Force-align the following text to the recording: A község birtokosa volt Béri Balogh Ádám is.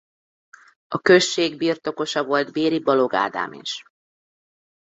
A 0.87 0.99
község 1.01 1.57
birtokosa 1.57 2.23
volt 2.25 2.51
Béri 2.51 2.79
Balogh 2.79 3.15
Ádám 3.15 3.53
is. 3.53 3.83